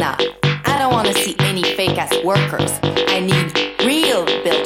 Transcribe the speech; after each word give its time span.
Nah, 0.00 0.16
I 0.64 0.78
don't 0.78 0.94
wanna 0.94 1.12
see 1.12 1.36
any 1.40 1.62
fake 1.62 1.98
ass 1.98 2.24
workers. 2.24 2.72
I 2.82 3.20
need 3.20 3.84
real 3.84 4.24
builders. 4.24 4.59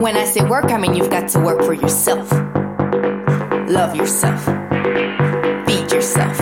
When 0.00 0.14
I 0.14 0.24
say 0.26 0.44
work, 0.44 0.66
I 0.66 0.76
mean 0.76 0.94
you've 0.94 1.08
got 1.08 1.28
to 1.30 1.40
work 1.40 1.62
for 1.64 1.72
yourself. 1.72 2.30
Love 3.66 3.96
yourself. 3.96 4.44
Feed 5.66 5.90
yourself. 5.90 6.36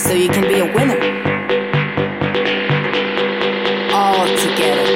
So 0.00 0.12
you 0.12 0.28
can 0.28 0.48
be 0.48 0.58
a 0.58 0.66
winner. 0.74 1.00
All 3.92 4.26
together. 4.36 4.88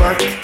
Work 0.00 0.43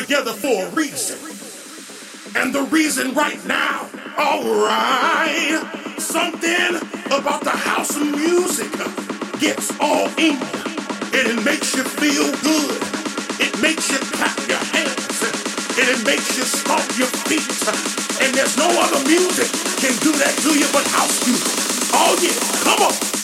Together 0.00 0.32
for 0.32 0.64
a 0.64 0.70
reason. 0.70 1.18
And 2.36 2.54
the 2.54 2.62
reason 2.70 3.14
right 3.14 3.42
now, 3.46 3.88
alright, 4.16 5.58
something 5.98 6.76
about 7.06 7.42
the 7.42 7.50
house 7.50 7.96
of 7.96 8.06
music 8.14 8.70
gets 9.40 9.72
all 9.80 10.06
in 10.18 10.38
you. 10.38 10.62
And 11.18 11.24
it 11.34 11.44
makes 11.44 11.74
you 11.74 11.82
feel 11.82 12.30
good. 12.46 12.78
It 13.42 13.60
makes 13.60 13.90
you 13.90 13.98
clap 14.14 14.38
your 14.46 14.62
hands. 14.70 15.22
And 15.78 15.88
it 15.88 16.04
makes 16.06 16.36
you 16.38 16.44
stomp 16.44 16.86
your 16.96 17.10
feet. 17.26 17.42
And 18.22 18.34
there's 18.34 18.56
no 18.56 18.68
other 18.68 19.02
music 19.08 19.50
can 19.82 19.94
do 20.02 20.12
that 20.18 20.34
to 20.42 20.58
you 20.58 20.66
but 20.72 20.86
house 20.94 21.26
music. 21.26 21.90
Oh 21.92 22.14
yeah, 22.22 22.38
come 22.62 22.86
on. 22.86 23.17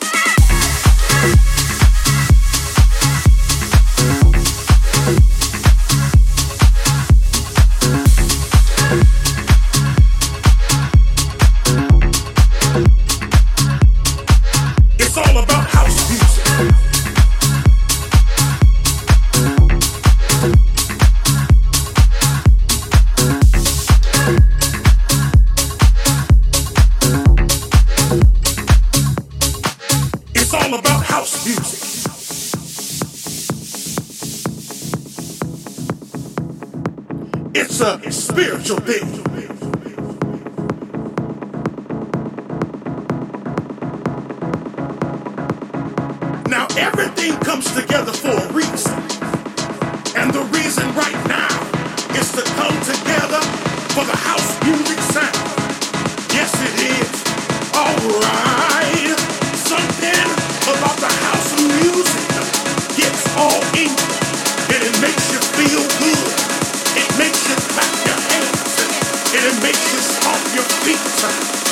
Stomp 70.00 70.42
your 70.54 70.66
feet. 70.83 71.00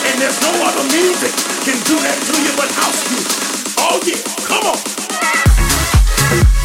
And 0.07 0.21
there's 0.21 0.41
no 0.43 0.53
other 0.67 0.85
music 0.91 1.33
can 1.65 1.79
do 1.87 1.97
that 2.03 2.19
to 2.27 2.35
you 2.43 2.53
but 2.57 2.71
house 2.75 3.03
music. 3.11 3.39
Oh 3.79 4.01
yeah, 4.05 4.19
come 4.47 4.67
on. 4.67 6.62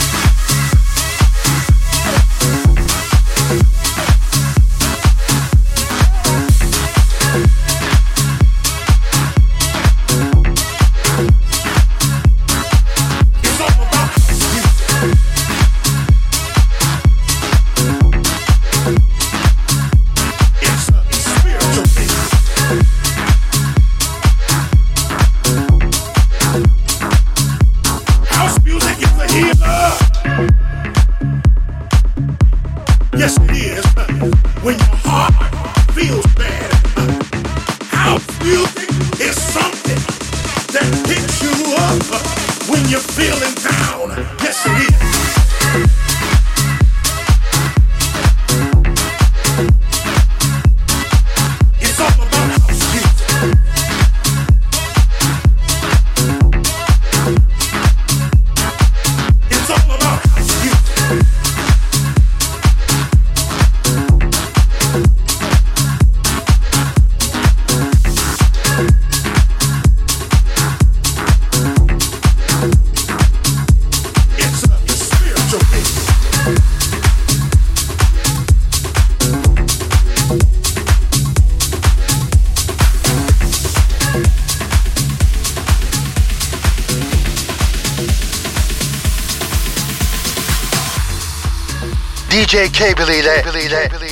DJ 92.47 92.71
Cable 92.71 93.19
ile, 93.19 93.43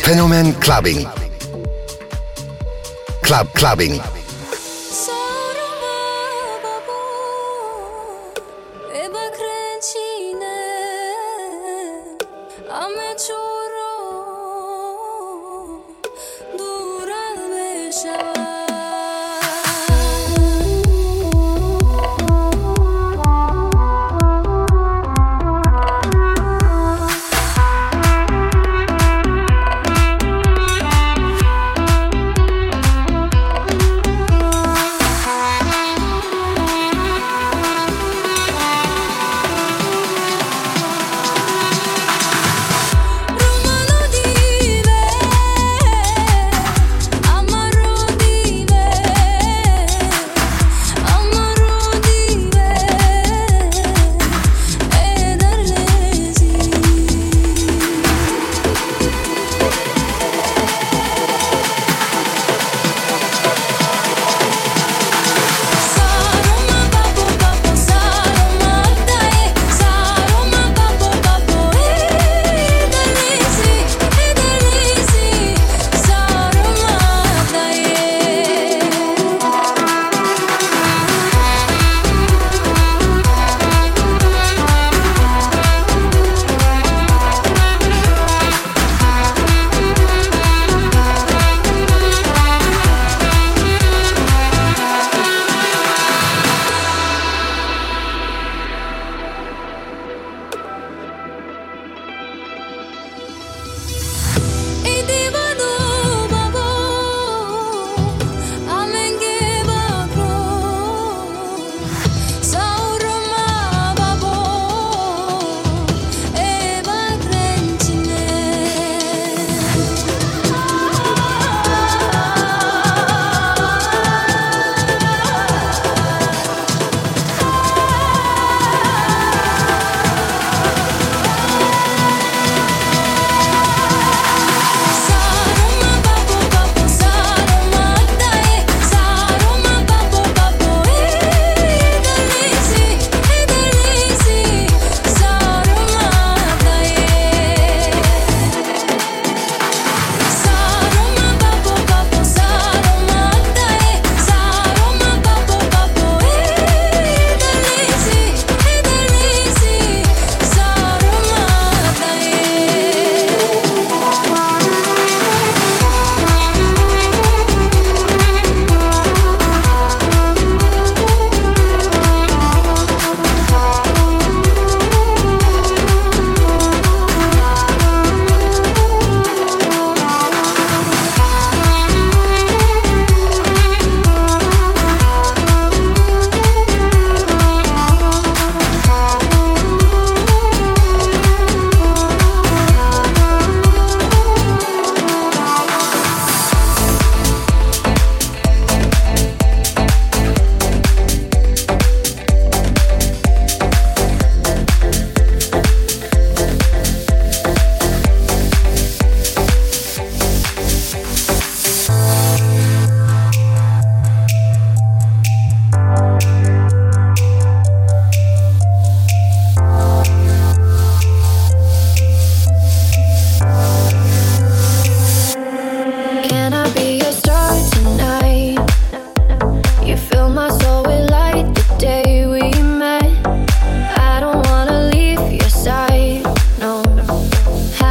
Fenomen 0.03 0.53
Clubbing. 0.59 1.07
Club 3.21 3.47
Clubbing. 3.53 3.95
E 8.93 9.09
bakrencine 9.13 10.55
Ame 12.69 13.15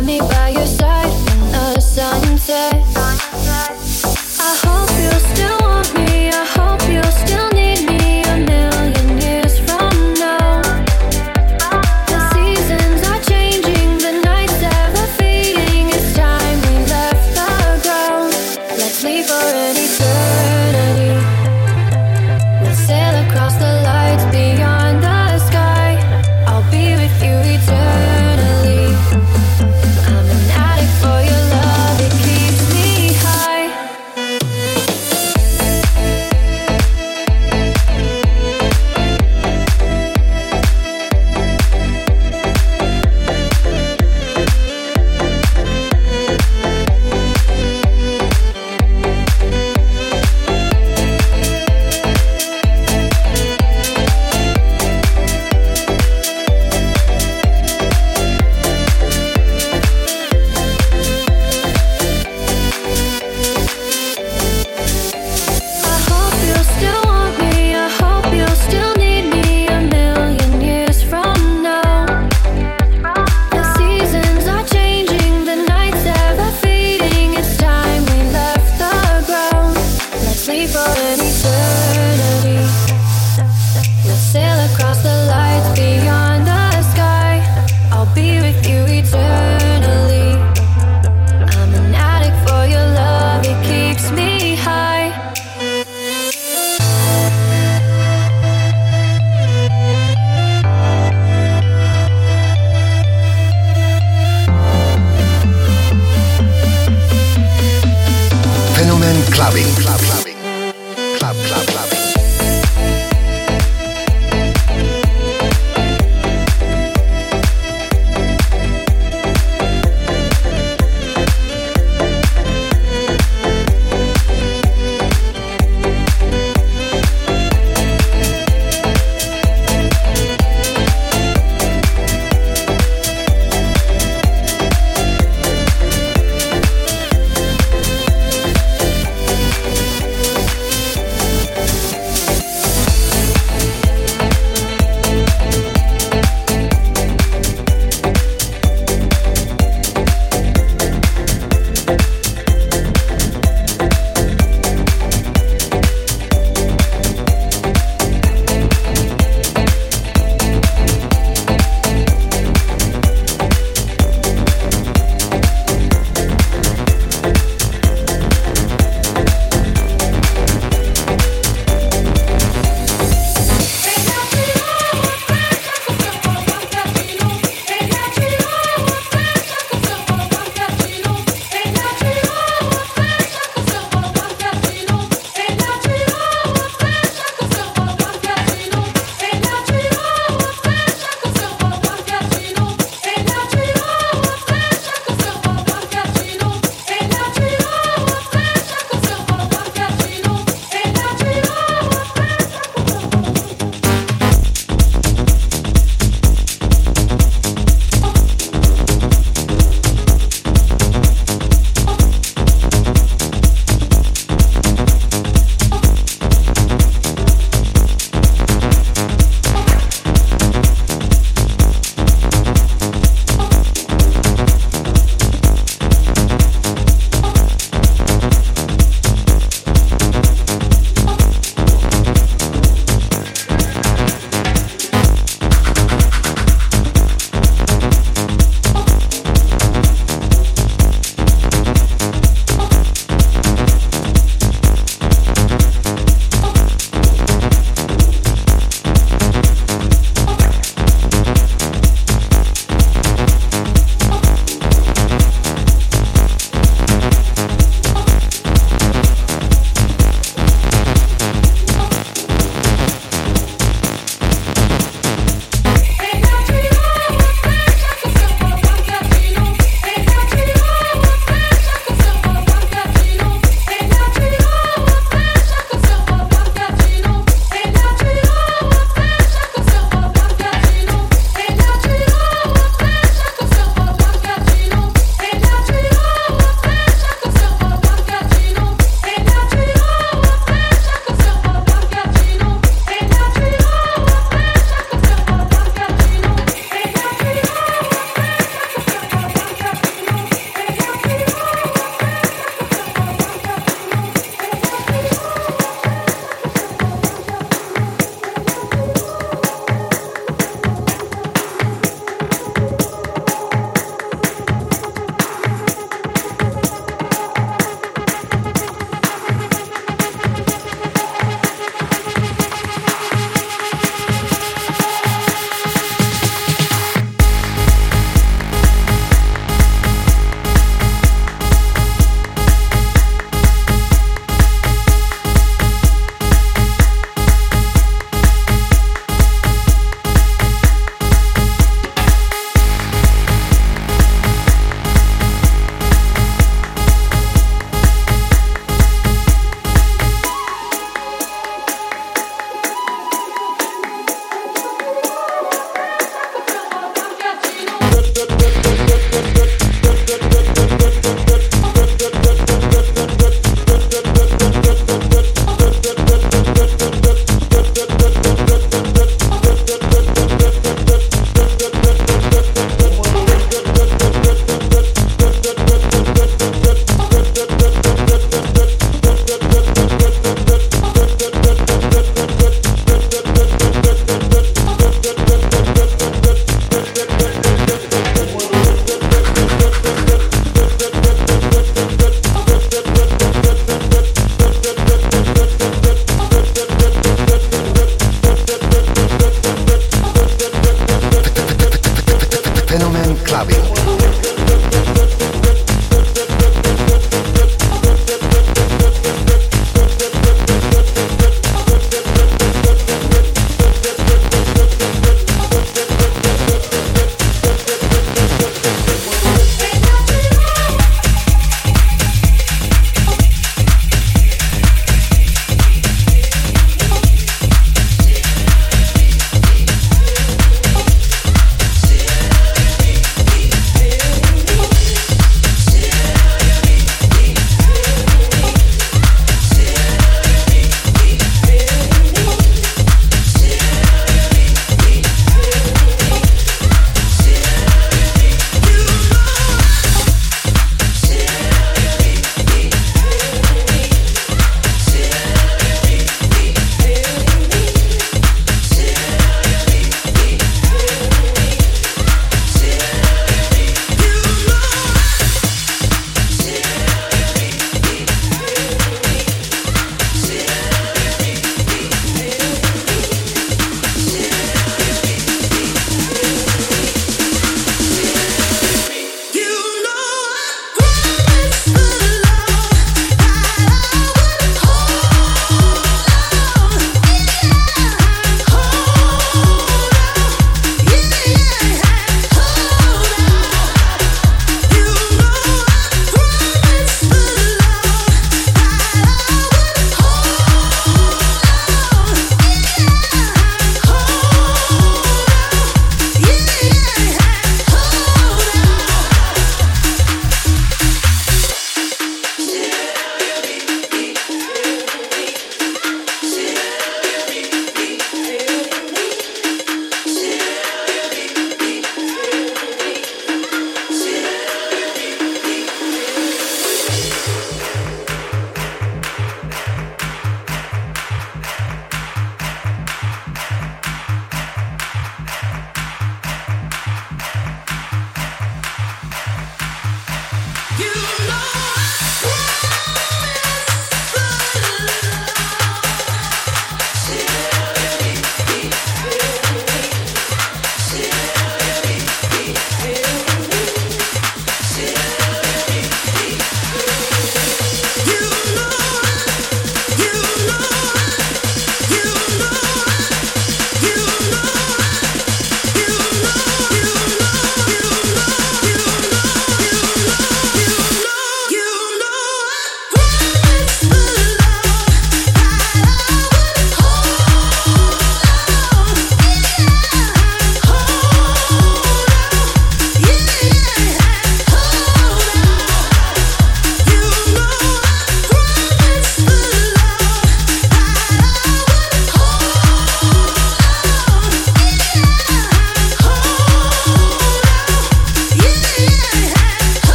me 0.00 0.18
high 0.18 0.58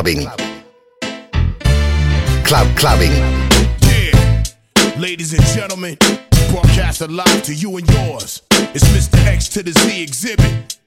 Clubbing. 0.00 0.26
Club 2.44 2.74
Clubbing. 2.74 3.12
Yeah, 3.82 4.42
ladies 4.96 5.34
and 5.34 5.42
gentlemen, 5.48 5.98
broadcast 6.50 7.02
live 7.10 7.42
to 7.42 7.54
you 7.54 7.76
and 7.76 7.86
yours. 7.90 8.40
It's 8.72 8.84
Mr. 8.94 9.22
X 9.26 9.50
to 9.50 9.62
the 9.62 9.72
Z 9.72 10.06
Xzibit. 10.06 10.78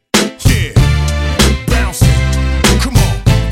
Yeah, 0.50 0.74
bouncing. 1.68 2.63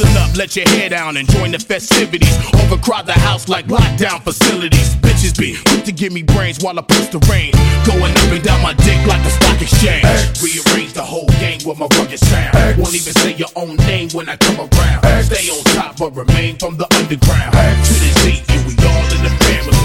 Loosen 0.00 0.16
up, 0.16 0.34
let 0.34 0.56
your 0.56 0.66
hair 0.70 0.88
down 0.88 1.18
and 1.18 1.28
join 1.28 1.50
the 1.52 1.58
festivities. 1.58 2.32
Overcrowd 2.56 3.04
the 3.04 3.12
house 3.12 3.48
like 3.48 3.66
lockdown 3.66 4.22
facilities. 4.22 4.96
Bitches 4.96 5.36
be 5.36 5.60
quick 5.68 5.84
to 5.84 5.92
give 5.92 6.10
me 6.10 6.22
brains 6.22 6.64
while 6.64 6.78
I 6.78 6.82
push 6.82 7.08
the 7.08 7.20
rain. 7.28 7.52
Going 7.84 8.08
up 8.08 8.32
and 8.32 8.42
down 8.42 8.62
my 8.62 8.72
dick 8.80 8.96
like 9.04 9.20
a 9.26 9.30
stock 9.30 9.60
exchange. 9.60 10.08
Rearrange 10.40 10.94
the 10.94 11.04
whole 11.04 11.28
game 11.36 11.60
with 11.66 11.76
my 11.78 11.84
rugged 12.00 12.18
sound. 12.18 12.80
Won't 12.80 12.96
even 12.96 13.12
say 13.12 13.34
your 13.36 13.52
own 13.56 13.76
name 13.84 14.08
when 14.16 14.30
I 14.30 14.36
come 14.36 14.56
around. 14.56 15.04
Stay 15.28 15.52
on 15.52 15.60
top 15.76 15.98
but 15.98 16.16
remain 16.16 16.56
from 16.56 16.78
the 16.78 16.88
underground. 16.96 17.52
To 17.52 17.92
the 18.00 18.10
Z 18.24 18.40
and 18.56 18.64
we 18.64 18.72
all 18.80 19.04
in 19.04 19.20
the 19.20 19.34
family. 19.44 19.76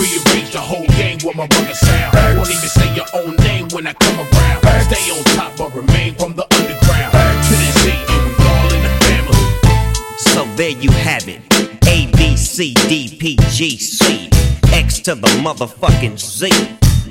Rearrange 0.00 0.56
the 0.56 0.64
whole 0.64 0.88
game 0.96 1.18
with 1.20 1.36
my 1.36 1.44
rugged 1.44 1.76
sound. 1.76 2.16
Won't 2.38 2.48
even 2.48 2.70
say 2.80 2.88
your 2.96 3.08
own 3.12 3.36
name 3.44 3.68
when 3.76 3.86
I 3.86 3.92
come 3.92 4.24
around. 4.24 4.64
Stay 4.88 5.04
on 5.12 5.20
top 5.36 5.52
but 5.60 5.76
remain 5.76 6.14
from 6.16 6.32
the 6.32 6.48
underground. 6.48 7.12
To 7.12 7.54
the 7.60 7.79
there 10.60 10.78
you 10.78 10.90
have 10.90 11.26
it. 11.26 11.40
A 11.88 12.12
B 12.18 12.36
C 12.36 12.74
D 12.86 13.16
P 13.18 13.34
G 13.48 13.78
C 13.78 14.28
X 14.74 15.00
to 15.00 15.14
the 15.14 15.26
motherfucking 15.40 16.18
Z. 16.18 16.50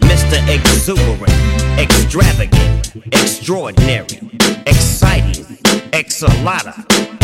Mr. 0.06 0.38
Exuberant, 0.48 1.34
extravagant, 1.80 2.94
extraordinary, 3.12 4.20
exciting, 4.68 5.46
exalata, 5.98 6.76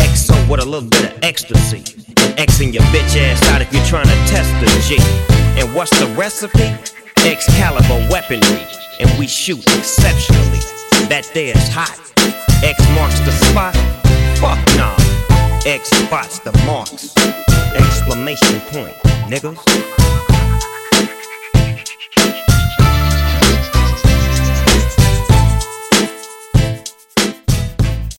exo 0.02 0.34
with 0.50 0.58
a 0.58 0.64
little 0.64 0.88
bit 0.88 1.12
of 1.12 1.22
ecstasy. 1.22 1.84
And 2.18 2.48
Xing 2.50 2.74
your 2.74 2.82
bitch 2.90 3.16
ass 3.16 3.48
out 3.50 3.62
if 3.62 3.72
you're 3.72 3.84
trying 3.84 4.08
to 4.08 4.18
test 4.26 4.50
the 4.58 4.66
G. 4.88 4.96
And 5.60 5.72
what's 5.76 5.96
the 6.00 6.06
recipe? 6.18 6.74
Excalibur 7.24 8.08
weaponry, 8.10 8.66
and 8.98 9.08
we 9.16 9.28
shoot 9.28 9.64
exceptionally. 9.78 10.58
That 11.08 11.30
there's 11.34 11.68
hot. 11.68 12.00
X 12.64 12.82
marks 12.96 13.20
the 13.20 13.30
spot. 13.30 13.76
Fuck 14.40 14.76
nah. 14.76 15.25
X 15.66 15.90
spots 15.90 16.38
the 16.38 16.52
marks. 16.64 17.12
Exclamation 17.74 18.60
point, 18.70 18.94
niggas. 19.26 19.58